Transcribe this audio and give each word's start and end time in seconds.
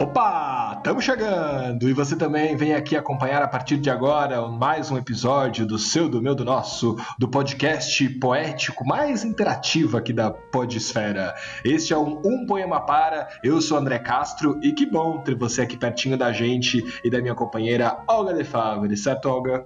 Opa, 0.00 0.74
estamos 0.76 1.04
chegando! 1.04 1.88
E 1.88 1.92
você 1.92 2.16
também 2.16 2.56
vem 2.56 2.74
aqui 2.74 2.96
acompanhar 2.96 3.42
a 3.42 3.46
partir 3.46 3.76
de 3.76 3.88
agora 3.88 4.48
mais 4.48 4.90
um 4.90 4.98
episódio 4.98 5.64
do 5.64 5.78
seu, 5.78 6.08
do 6.08 6.20
meu, 6.20 6.34
do 6.34 6.44
nosso, 6.44 6.96
do 7.16 7.28
podcast 7.28 8.08
poético 8.18 8.84
mais 8.84 9.24
interativo 9.24 9.96
aqui 9.96 10.12
da 10.12 10.32
Podesfera. 10.32 11.32
Este 11.64 11.92
é 11.92 11.96
um 11.96 12.20
Um 12.24 12.44
Poema 12.44 12.80
Para, 12.80 13.28
eu 13.44 13.62
sou 13.62 13.78
André 13.78 14.00
Castro 14.00 14.58
e 14.64 14.72
que 14.72 14.84
bom 14.84 15.18
ter 15.18 15.36
você 15.36 15.62
aqui 15.62 15.76
pertinho 15.76 16.18
da 16.18 16.32
gente 16.32 16.82
e 17.04 17.08
da 17.08 17.22
minha 17.22 17.34
companheira 17.34 18.02
Olga 18.08 18.34
De 18.34 18.42
Favre, 18.42 18.96
certo, 18.96 19.26
Olga? 19.26 19.64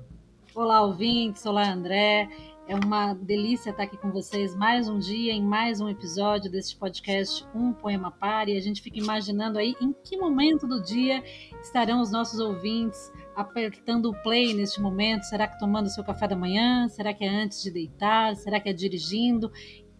Olá, 0.55 0.83
ouvintes, 0.83 1.47
olá, 1.47 1.71
André. 1.71 2.29
É 2.69 2.75
uma 2.75 3.15
delícia 3.15 3.71
estar 3.71 3.85
aqui 3.85 3.97
com 3.97 4.11
vocês 4.11 4.55
mais 4.55 4.91
um 4.91 4.99
dia, 4.99 5.33
em 5.33 5.43
mais 5.43 5.81
um 5.81 5.89
episódio 5.89 6.51
deste 6.51 6.77
podcast 6.77 7.43
Um 7.55 7.73
Poema 7.73 8.11
Para. 8.11 8.51
E 8.51 8.59
a 8.59 8.61
gente 8.61 8.83
fica 8.83 8.99
imaginando 8.99 9.59
aí 9.59 9.75
em 9.81 9.91
que 10.05 10.19
momento 10.19 10.67
do 10.67 10.83
dia 10.83 11.25
estarão 11.63 12.03
os 12.03 12.13
nossos 12.13 12.39
ouvintes 12.39 13.11
apertando 13.35 14.11
o 14.11 14.23
play 14.23 14.53
neste 14.53 14.83
momento. 14.83 15.23
Será 15.23 15.49
que 15.49 15.59
tomando 15.59 15.89
seu 15.89 16.05
café 16.05 16.29
da 16.29 16.37
manhã? 16.37 16.87
Será 16.91 17.15
que 17.15 17.25
é 17.25 17.29
antes 17.29 17.63
de 17.63 17.71
deitar? 17.71 18.37
Será 18.37 18.61
que 18.61 18.69
é 18.69 18.73
dirigindo? 18.75 19.51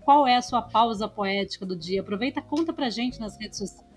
Qual 0.01 0.27
é 0.27 0.37
a 0.37 0.43
sua 0.43 0.61
pausa 0.61 1.09
poética 1.09 1.65
do 1.65 1.75
dia? 1.75 2.03
Aproveita, 2.03 2.43
conta 2.43 2.75
pra 2.75 2.91
gente 2.91 3.19
nas 3.19 3.39
redes 3.39 3.57
sociais 3.57 3.88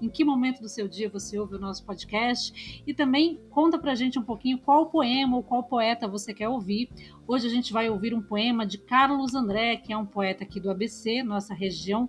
em 0.00 0.08
que 0.08 0.24
momento 0.24 0.60
do 0.60 0.68
seu 0.68 0.88
dia 0.88 1.08
você 1.08 1.38
ouve 1.38 1.56
o 1.56 1.58
nosso 1.58 1.84
podcast 1.84 2.82
e 2.86 2.94
também 2.94 3.40
conta 3.50 3.78
pra 3.78 3.94
gente 3.94 4.18
um 4.18 4.22
pouquinho 4.22 4.58
qual 4.58 4.86
poema 4.86 5.36
ou 5.36 5.42
qual 5.42 5.62
poeta 5.62 6.08
você 6.08 6.32
quer 6.34 6.48
ouvir. 6.48 6.90
Hoje 7.26 7.46
a 7.46 7.50
gente 7.50 7.72
vai 7.72 7.88
ouvir 7.88 8.14
um 8.14 8.22
poema 8.22 8.66
de 8.66 8.78
Carlos 8.78 9.34
André, 9.34 9.76
que 9.76 9.92
é 9.92 9.96
um 9.96 10.06
poeta 10.06 10.44
aqui 10.44 10.60
do 10.60 10.70
ABC, 10.70 11.22
nossa 11.22 11.54
região 11.54 12.08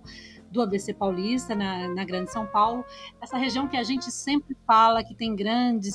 do 0.50 0.60
ABC 0.62 0.92
Paulista, 0.92 1.54
na, 1.54 1.88
na 1.88 2.04
Grande 2.04 2.32
São 2.32 2.46
Paulo. 2.46 2.84
Essa 3.20 3.36
região 3.36 3.68
que 3.68 3.76
a 3.76 3.82
gente 3.84 4.10
sempre 4.10 4.56
fala 4.66 5.04
que 5.04 5.14
tem 5.14 5.36
grandes 5.36 5.94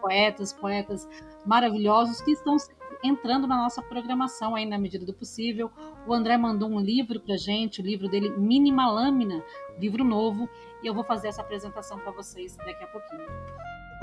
poetas, 0.00 0.52
poetas 0.52 1.08
maravilhosos 1.46 2.20
que 2.20 2.32
estão 2.32 2.56
entrando 3.04 3.46
na 3.46 3.56
nossa 3.58 3.82
programação 3.82 4.56
aí 4.56 4.64
na 4.64 4.78
medida 4.78 5.04
do 5.04 5.12
possível. 5.12 5.70
O 6.06 6.14
André 6.14 6.36
mandou 6.38 6.70
um 6.70 6.80
livro 6.80 7.20
pra 7.20 7.36
gente, 7.36 7.80
o 7.80 7.84
livro 7.84 8.08
dele 8.08 8.30
Mínima 8.30 8.90
Lâmina, 8.90 9.44
livro 9.78 10.02
novo, 10.02 10.48
e 10.82 10.86
eu 10.86 10.94
vou 10.94 11.04
fazer 11.04 11.28
essa 11.28 11.42
apresentação 11.42 11.98
para 11.98 12.12
vocês 12.12 12.56
daqui 12.56 12.82
a 12.82 12.86
pouquinho. 12.86 13.26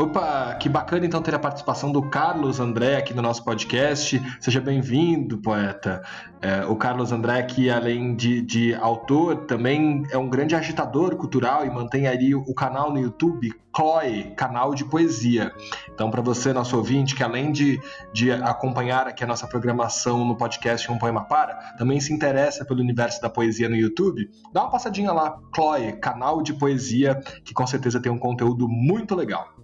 Opa, 0.01 0.55
que 0.55 0.67
bacana 0.67 1.05
então 1.05 1.21
ter 1.21 1.35
a 1.35 1.37
participação 1.37 1.91
do 1.91 2.01
Carlos 2.01 2.59
André 2.59 2.97
aqui 2.97 3.13
no 3.13 3.21
nosso 3.21 3.45
podcast. 3.45 4.19
Seja 4.39 4.59
bem-vindo, 4.59 5.37
poeta. 5.37 6.01
É, 6.41 6.65
o 6.65 6.75
Carlos 6.75 7.11
André, 7.11 7.43
que 7.43 7.69
além 7.69 8.15
de, 8.15 8.41
de, 8.41 8.73
autor, 8.73 9.45
também 9.45 10.01
é 10.09 10.17
um 10.17 10.27
grande 10.27 10.55
agitador 10.55 11.15
cultural 11.17 11.63
e 11.67 11.69
mantém 11.69 12.07
ali 12.07 12.33
o 12.33 12.51
canal 12.55 12.91
no 12.91 12.99
YouTube 12.99 13.53
Chloe, 13.75 14.33
canal 14.35 14.73
de 14.73 14.83
poesia. 14.85 15.53
Então, 15.93 16.09
para 16.09 16.23
você, 16.23 16.51
nosso 16.51 16.75
ouvinte, 16.75 17.13
que 17.13 17.21
além 17.21 17.51
de, 17.51 17.79
de 18.11 18.31
acompanhar 18.31 19.07
aqui 19.07 19.23
a 19.23 19.27
nossa 19.27 19.45
programação 19.45 20.25
no 20.25 20.35
podcast 20.35 20.91
Um 20.91 20.97
Poema 20.97 21.25
Para, 21.25 21.75
também 21.77 21.99
se 21.99 22.11
interessa 22.11 22.65
pelo 22.65 22.81
universo 22.81 23.21
da 23.21 23.29
poesia 23.29 23.69
no 23.69 23.75
YouTube, 23.75 24.27
dá 24.51 24.63
uma 24.63 24.71
passadinha 24.71 25.11
lá, 25.11 25.37
Chloe, 25.53 25.93
canal 25.93 26.41
de 26.41 26.55
poesia, 26.55 27.21
que 27.45 27.53
com 27.53 27.67
certeza 27.67 28.01
tem 28.01 28.11
um 28.11 28.17
conteúdo 28.17 28.67
muito 28.67 29.13
legal. 29.13 29.61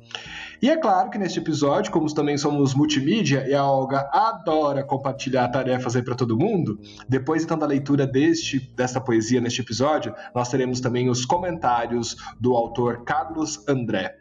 E 0.61 0.69
é 0.69 0.77
claro 0.77 1.09
que 1.09 1.17
neste 1.17 1.39
episódio, 1.39 1.91
como 1.91 2.11
também 2.13 2.37
somos 2.37 2.73
multimídia 2.73 3.47
e 3.47 3.53
a 3.53 3.63
Olga 3.65 4.09
adora 4.11 4.83
compartilhar 4.83 5.47
tarefas 5.49 5.95
aí 5.95 6.01
para 6.01 6.15
todo 6.15 6.37
mundo, 6.37 6.79
depois 7.07 7.43
então 7.43 7.57
da 7.57 7.65
leitura 7.65 8.07
deste 8.07 8.59
desta 8.75 8.99
poesia 8.99 9.39
neste 9.39 9.61
episódio, 9.61 10.13
nós 10.33 10.49
teremos 10.49 10.79
também 10.79 11.09
os 11.09 11.25
comentários 11.25 12.15
do 12.39 12.55
autor 12.55 13.03
Carlos 13.03 13.67
André. 13.67 14.15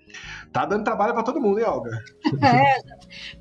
Tá 0.52 0.64
dando 0.64 0.84
trabalho 0.84 1.12
para 1.12 1.22
todo 1.22 1.40
mundo, 1.40 1.58
hein, 1.58 1.66
Olga? 1.66 1.90
É, 2.46 2.78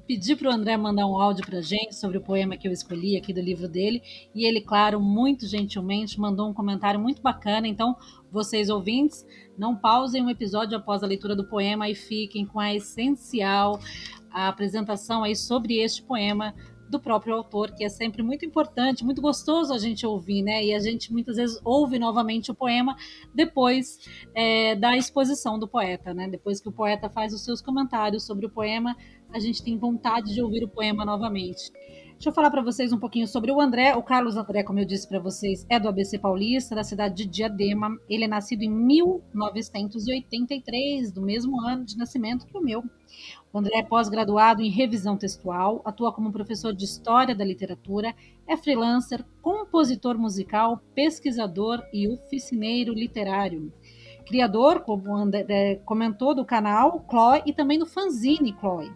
pedi 0.08 0.36
para 0.36 0.50
o 0.50 0.52
André 0.52 0.76
mandar 0.78 1.06
um 1.06 1.20
áudio 1.20 1.46
para 1.46 1.62
gente 1.62 1.96
sobre 1.96 2.18
o 2.18 2.22
poema 2.22 2.58
que 2.58 2.68
eu 2.68 2.72
escolhi 2.72 3.18
aqui 3.18 3.34
do 3.34 3.42
livro 3.42 3.68
dele, 3.68 4.02
e 4.34 4.48
ele, 4.48 4.62
claro, 4.62 5.00
muito 5.00 5.48
gentilmente 5.48 6.20
mandou 6.20 6.50
um 6.50 6.54
comentário 6.54 7.00
muito 7.00 7.22
bacana. 7.22 7.68
Então, 7.68 7.96
vocês 8.32 8.70
ouvintes, 8.70 9.26
não 9.58 9.76
pausem 9.76 10.22
um 10.22 10.30
episódio 10.30 10.78
após 10.78 11.04
a 11.04 11.08
leitura 11.08 11.36
do 11.36 11.48
poema 11.48 11.90
e 11.90 11.96
fiquem 11.96 12.46
com 12.46 12.60
a 12.60 12.74
essencial 12.74 13.80
a 14.32 14.50
apresentação 14.50 15.24
aí 15.24 15.36
sobre 15.36 15.80
este 15.80 16.04
poema 16.04 16.54
do 16.90 17.00
próprio 17.00 17.34
autor, 17.34 17.72
que 17.72 17.84
é 17.84 17.90
sempre 17.90 18.22
muito 18.22 18.46
importante, 18.46 19.04
muito 19.04 19.22
gostoso 19.22 19.74
a 19.74 19.78
gente 19.78 20.06
ouvir, 20.06 20.44
né? 20.44 20.64
E 20.64 20.74
a 20.74 20.80
gente 20.80 21.12
muitas 21.12 21.38
vezes 21.38 21.60
ouve 21.64 21.98
novamente 21.98 22.52
o 22.52 22.56
poema 22.56 22.96
depois 23.34 23.98
é, 24.36 24.76
da 24.76 24.96
exposição 24.96 25.58
do 25.58 25.68
poeta, 25.68 26.14
né? 26.14 26.28
Depois 26.28 26.60
que 26.60 26.70
o 26.70 26.72
poeta 26.72 27.10
faz 27.10 27.34
os 27.34 27.44
seus 27.44 27.62
comentários 27.62 28.26
sobre 28.26 28.46
o 28.46 28.50
poema, 28.50 28.96
a 29.32 29.40
gente 29.40 29.64
tem 29.64 29.78
vontade 29.78 30.34
de 30.34 30.42
ouvir 30.42 30.64
o 30.64 30.70
poema 30.70 31.04
novamente. 31.04 31.72
Deixa 32.16 32.30
eu 32.30 32.34
falar 32.34 32.50
para 32.50 32.62
vocês 32.62 32.94
um 32.94 32.98
pouquinho 32.98 33.28
sobre 33.28 33.52
o 33.52 33.60
André. 33.60 33.94
O 33.94 34.02
Carlos 34.02 34.38
André, 34.38 34.64
como 34.64 34.80
eu 34.80 34.86
disse 34.86 35.06
para 35.08 35.20
vocês, 35.20 35.66
é 35.70 35.78
do 35.78 35.90
ABC 35.90 36.18
Paulista, 36.18 36.74
da 36.74 36.84
cidade 36.84 37.14
de 37.14 37.26
Diadema. 37.26 37.90
Ele 38.10 38.24
é 38.24 38.28
nascido 38.28 38.62
em 38.64 38.70
1983, 38.70 41.12
do 41.12 41.22
mesmo 41.22 41.60
ano 41.62 41.84
de 41.84 41.98
nascimento 41.98 42.48
que 42.48 42.58
o 42.58 42.62
meu. 42.62 42.82
O 43.52 43.60
André 43.60 43.80
é 43.80 43.84
pós-graduado 43.84 44.62
em 44.62 44.70
revisão 44.70 45.18
textual, 45.18 45.82
atua 45.86 46.14
como 46.14 46.32
professor 46.32 46.74
de 46.74 46.86
história 46.86 47.36
da 47.36 47.44
literatura, 47.44 48.16
é 48.48 48.56
freelancer, 48.56 49.26
compositor 49.42 50.18
musical, 50.18 50.82
pesquisador 50.96 51.84
e 51.94 52.08
oficineiro 52.08 52.94
literário. 52.94 53.74
Criador, 54.26 54.80
como 54.80 55.14
André 55.16 55.82
comentou, 55.86 56.34
do 56.34 56.46
canal 56.46 57.06
Chloe 57.10 57.44
e 57.46 57.52
também 57.54 57.78
do 57.78 57.86
fanzine 57.86 58.56
Chloe. 58.60 58.92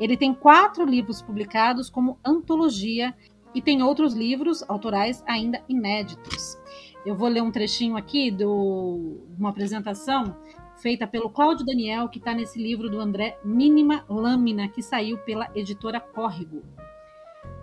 Ele 0.00 0.16
tem 0.16 0.32
quatro 0.32 0.84
livros 0.84 1.20
publicados 1.20 1.90
como 1.90 2.18
antologia 2.24 3.14
e 3.54 3.62
tem 3.62 3.82
outros 3.82 4.14
livros 4.14 4.62
autorais 4.68 5.22
ainda 5.26 5.62
inéditos. 5.68 6.56
Eu 7.04 7.16
vou 7.16 7.28
ler 7.28 7.42
um 7.42 7.50
trechinho 7.50 7.96
aqui 7.96 8.30
de 8.30 8.44
uma 8.44 9.50
apresentação 9.50 10.36
feita 10.76 11.06
pelo 11.06 11.30
Cláudio 11.30 11.66
Daniel, 11.66 12.08
que 12.08 12.18
está 12.18 12.34
nesse 12.34 12.60
livro 12.62 12.88
do 12.88 13.00
André 13.00 13.38
Mínima 13.44 14.04
Lâmina, 14.08 14.68
que 14.68 14.82
saiu 14.82 15.18
pela 15.18 15.50
editora 15.54 16.00
Córrego. 16.00 16.62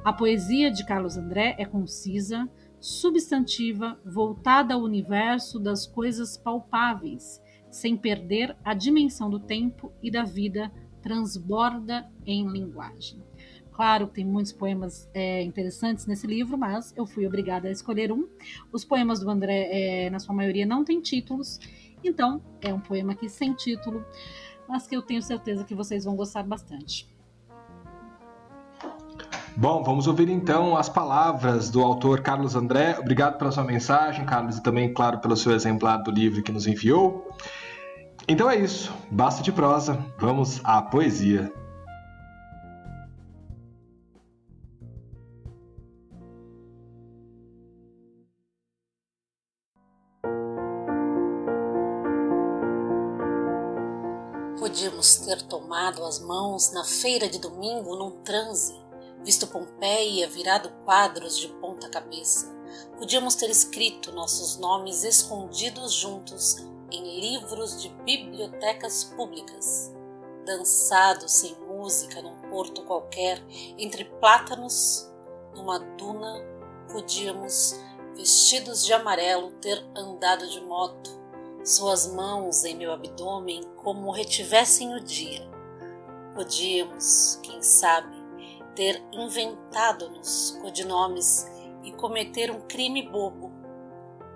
A 0.04 0.12
poesia 0.12 0.70
de 0.70 0.86
Carlos 0.86 1.18
André 1.18 1.56
é 1.58 1.66
concisa, 1.66 2.50
substantiva, 2.80 4.00
voltada 4.06 4.74
ao 4.74 4.82
universo 4.82 5.60
das 5.60 5.88
coisas 5.88 6.38
palpáveis, 6.38 7.42
sem 7.72 7.98
perder 7.98 8.56
a 8.64 8.74
dimensão 8.74 9.30
do 9.30 9.40
tempo 9.40 9.92
e 10.02 10.12
da 10.12 10.24
vida 10.24 10.72
transborda 11.06 12.10
em 12.26 12.48
linguagem. 12.48 13.22
Claro 13.72 14.08
tem 14.08 14.26
muitos 14.26 14.52
poemas 14.52 15.08
é, 15.14 15.44
interessantes 15.44 16.08
nesse 16.08 16.26
livro, 16.26 16.58
mas 16.58 16.94
eu 16.98 17.06
fui 17.06 17.28
obrigada 17.28 17.68
a 17.68 17.72
escolher 17.72 18.12
um. 18.12 18.28
Os 18.74 18.84
poemas 18.84 19.20
do 19.20 19.30
André, 19.30 19.70
é, 19.72 20.10
na 20.10 20.18
sua 20.18 20.34
maioria, 20.34 20.66
não 20.66 20.84
têm 20.84 21.00
títulos, 21.00 21.60
então 22.04 22.42
é 22.60 22.74
um 22.74 22.80
poema 22.80 23.14
aqui 23.14 23.30
sem 23.30 23.54
título, 23.54 24.04
mas 24.68 24.88
que 24.88 24.96
eu 24.96 25.02
tenho 25.04 25.22
certeza 25.22 25.64
que 25.64 25.76
vocês 25.76 26.06
vão 26.06 26.16
gostar 26.16 26.42
bastante. 26.42 27.08
Bom, 29.56 29.84
vamos 29.84 30.08
ouvir 30.08 30.28
então 30.28 30.76
as 30.76 30.90
palavras 30.90 31.70
do 31.70 31.84
autor 31.84 32.22
Carlos 32.22 32.56
André. 32.56 32.98
Obrigado 33.00 33.38
pela 33.38 33.52
sua 33.52 33.64
mensagem, 33.64 34.26
Carlos, 34.26 34.58
e 34.58 34.64
também, 34.64 34.92
claro, 34.92 35.20
pelo 35.20 35.38
seu 35.38 35.54
exemplar 35.54 36.02
do 36.02 36.10
livro 36.10 36.42
que 36.42 36.52
nos 36.52 36.66
enviou. 36.66 37.30
Então 38.28 38.50
é 38.50 38.58
isso, 38.58 38.92
basta 39.12 39.44
de 39.44 39.52
prosa, 39.52 40.04
vamos 40.18 40.60
à 40.64 40.82
poesia. 40.82 41.54
Podíamos 54.58 55.18
ter 55.18 55.44
tomado 55.44 56.04
as 56.04 56.20
mãos 56.20 56.74
na 56.74 56.84
feira 56.84 57.30
de 57.30 57.38
domingo 57.38 57.96
num 57.96 58.24
transe, 58.24 58.74
visto 59.24 59.46
Pompeia 59.46 60.28
virado 60.28 60.72
quadros 60.84 61.38
de 61.38 61.48
ponta 61.60 61.88
cabeça. 61.90 62.52
Podíamos 62.98 63.36
ter 63.36 63.52
escrito 63.52 64.12
nossos 64.12 64.58
nomes 64.58 65.04
escondidos 65.04 65.94
juntos 65.94 66.74
em 66.92 67.20
livros 67.20 67.82
de 67.82 67.90
bibliotecas 67.90 69.04
públicas, 69.04 69.94
dançado 70.46 71.28
sem 71.28 71.56
música 71.68 72.22
num 72.22 72.38
porto 72.50 72.84
qualquer, 72.84 73.44
entre 73.78 74.06
plátanos, 74.06 75.12
numa 75.56 75.80
duna, 75.80 76.44
podíamos, 76.92 77.80
vestidos 78.16 78.86
de 78.86 78.94
amarelo, 78.94 79.52
ter 79.54 79.84
andado 79.96 80.48
de 80.50 80.62
moto, 80.62 81.10
suas 81.64 82.14
mãos 82.14 82.64
em 82.64 82.76
meu 82.76 82.92
abdômen 82.92 83.64
como 83.78 84.12
retivessem 84.12 84.94
o 84.96 85.00
dia. 85.00 85.50
Podíamos, 86.36 87.40
quem 87.42 87.62
sabe, 87.62 88.16
ter 88.76 89.02
inventado-nos 89.12 90.58
codinomes 90.62 91.48
e 91.84 91.92
cometer 91.94 92.52
um 92.52 92.62
crime 92.62 93.08
bobo. 93.08 93.52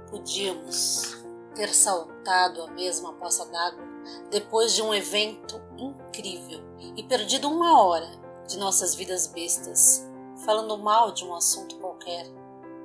Podíamos 0.10 1.19
ter 1.56 1.74
saltado 1.74 2.64
a 2.64 2.68
mesma 2.72 3.14
poça 3.14 3.46
d'água 3.46 3.88
depois 4.30 4.74
de 4.74 4.82
um 4.82 4.94
evento 4.94 5.62
incrível 5.78 6.62
e 6.96 7.04
perdido 7.04 7.50
uma 7.50 7.84
hora 7.84 8.10
de 8.48 8.58
nossas 8.58 8.96
vidas 8.96 9.28
bestas, 9.28 10.08
falando 10.46 10.78
mal 10.78 11.12
de 11.12 11.24
um 11.24 11.36
assunto 11.36 11.78
qualquer, 11.78 12.26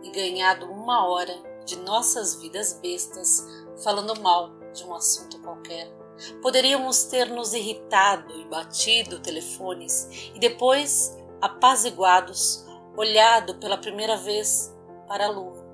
e 0.03 0.11
ganhado 0.11 0.71
uma 0.71 1.09
hora 1.09 1.35
de 1.65 1.77
nossas 1.77 2.35
vidas 2.35 2.79
bestas, 2.83 3.47
falando 3.83 4.21
mal 4.21 4.51
de 4.73 4.85
um 4.85 4.95
assunto 4.95 5.39
qualquer. 5.41 5.91
Poderíamos 6.43 7.05
ter 7.05 7.27
nos 7.31 7.55
irritado 7.55 8.39
e 8.39 8.45
batido 8.45 9.21
telefones 9.21 10.31
e 10.35 10.39
depois, 10.39 11.17
apaziguados, 11.41 12.65
olhado 12.97 13.57
pela 13.57 13.79
primeira 13.79 14.17
vez 14.17 14.73
para 15.09 15.27
a 15.27 15.31
lua. 15.31 15.65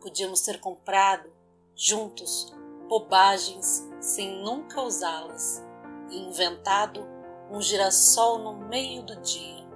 Podíamos 0.00 0.42
ter 0.42 0.60
comprado, 0.60 1.28
juntos, 1.76 2.56
bobagens 2.88 3.86
sem 4.00 4.42
nunca 4.42 4.80
usá-las 4.80 5.62
e 6.10 6.16
inventado 6.16 7.06
um 7.50 7.60
girassol 7.60 8.38
no 8.38 8.66
meio 8.66 9.02
do 9.02 9.20
dia, 9.20 9.66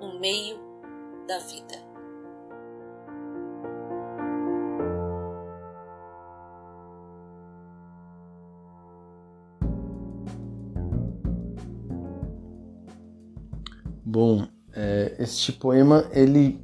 no 0.00 0.20
meio 0.20 0.58
da 1.26 1.38
vida. 1.38 1.82
Bom, 14.04 14.46
é, 14.72 15.16
este 15.18 15.52
poema 15.52 16.08
ele 16.12 16.62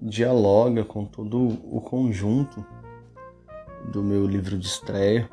dialoga 0.00 0.84
com 0.84 1.04
todo 1.04 1.48
o 1.74 1.80
conjunto 1.80 2.64
do 3.86 4.02
meu 4.02 4.26
livro 4.26 4.58
de 4.58 4.66
estreia, 4.66 5.28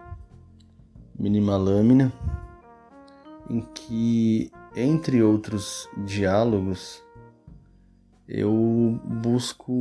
Mínima 1.18 1.58
Lâmina, 1.58 2.12
em 3.50 3.62
que, 3.62 4.52
entre 4.76 5.22
outros 5.22 5.90
diálogos, 6.06 7.04
eu 8.28 9.00
busco 9.04 9.72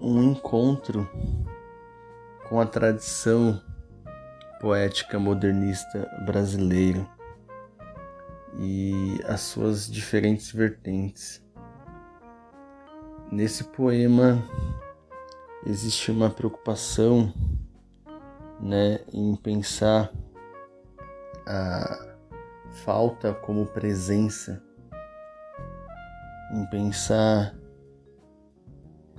um 0.00 0.22
encontro 0.22 1.08
com 2.48 2.60
a 2.60 2.66
tradição 2.66 3.60
poética 4.60 5.18
modernista 5.18 6.08
brasileira 6.24 7.06
e 8.58 9.20
as 9.26 9.40
suas 9.42 9.90
diferentes 9.90 10.50
vertentes. 10.50 11.44
Nesse 13.30 13.64
poema 13.64 14.42
existe 15.66 16.10
uma 16.10 16.30
preocupação 16.30 17.32
né, 18.60 19.00
em 19.12 19.34
pensar 19.36 20.12
a 21.46 22.14
falta 22.84 23.32
como 23.32 23.66
presença, 23.66 24.62
em 26.52 26.66
pensar 26.66 27.54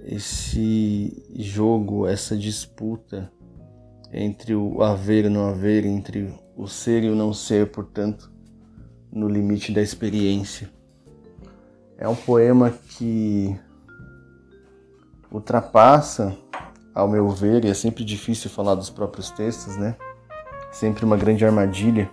esse 0.03 1.24
jogo, 1.36 2.07
essa 2.07 2.38
disputa 2.38 3.31
entre 4.12 4.56
o 4.56 4.81
haver 4.81 5.25
e 5.25 5.30
não 5.30 5.47
haver, 5.47 5.86
entre 5.86 6.33
o 6.56 6.68
ser 6.68 7.03
e 7.03 7.09
o 7.09 7.15
não 7.15 7.33
ser, 7.33 7.71
portanto, 7.71 8.31
no 9.12 9.27
limite 9.27 9.71
da 9.71 9.81
experiência. 9.81 10.69
É 11.97 12.07
um 12.07 12.15
poema 12.15 12.71
que 12.71 13.59
ultrapassa, 15.31 16.35
ao 16.93 17.07
meu 17.07 17.29
ver, 17.29 17.65
e 17.65 17.69
é 17.69 17.73
sempre 17.73 18.03
difícil 18.03 18.49
falar 18.49 18.75
dos 18.75 18.89
próprios 18.89 19.29
textos, 19.29 19.77
né? 19.77 19.95
Sempre 20.71 21.05
uma 21.05 21.17
grande 21.17 21.45
armadilha. 21.45 22.09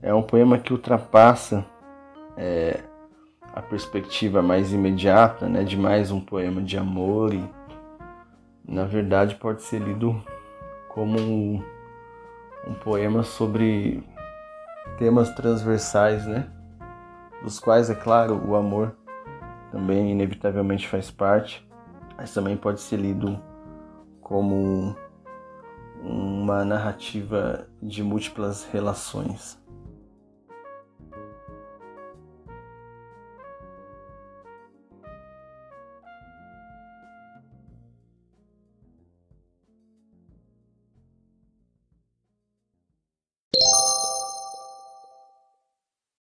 É 0.00 0.12
um 0.12 0.22
poema 0.22 0.58
que 0.58 0.72
ultrapassa 0.72 1.64
é, 2.36 2.80
a 3.54 3.62
perspectiva 3.62 4.42
mais 4.42 4.72
imediata, 4.72 5.48
né? 5.48 5.62
De 5.62 5.76
mais 5.76 6.10
um 6.10 6.20
poema 6.20 6.60
de 6.60 6.76
amor 6.76 7.32
e, 7.32 7.44
na 8.66 8.84
verdade, 8.84 9.36
pode 9.36 9.62
ser 9.62 9.80
lido 9.80 10.20
como 10.88 11.18
um, 11.18 11.62
um 12.66 12.74
poema 12.74 13.22
sobre 13.22 14.02
temas 14.98 15.30
transversais, 15.34 16.26
né? 16.26 16.48
Dos 17.42 17.58
quais, 17.58 17.90
é 17.90 17.94
claro, 17.94 18.40
o 18.46 18.54
amor 18.54 18.94
também 19.70 20.10
inevitavelmente 20.10 20.86
faz 20.86 21.10
parte, 21.10 21.66
mas 22.22 22.32
também 22.32 22.56
pode 22.56 22.80
ser 22.80 22.98
lido 23.00 23.36
como 24.20 24.94
uma 26.00 26.64
narrativa 26.64 27.66
de 27.82 28.00
múltiplas 28.00 28.62
relações. 28.62 29.60